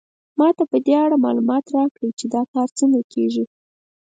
[0.39, 3.43] ما ته په دې اړه معلومات راکړئ چې دا کار څنګه کیږي